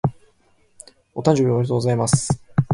[1.13, 2.41] お誕生日おめでとうございます。